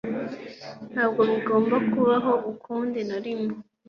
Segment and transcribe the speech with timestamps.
[0.93, 3.51] Ntabwo bigomba kubaho ukundi narimwe.